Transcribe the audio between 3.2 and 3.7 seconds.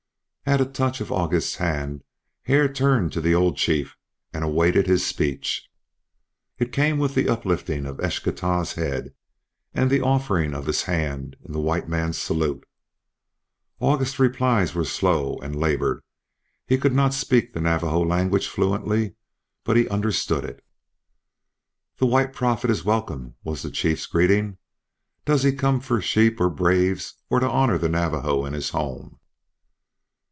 the old